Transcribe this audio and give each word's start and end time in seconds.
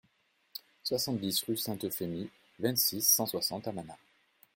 soixante-dix 0.83 1.43
rue 1.43 1.57
Sainte-Euphémie, 1.57 2.31
vingt-six, 2.57 3.03
cent 3.03 3.27
soixante 3.27 3.67
à 3.67 3.71
Manas 3.71 3.99